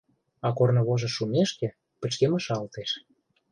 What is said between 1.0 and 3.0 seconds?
шумешке, пычкемышалтеш.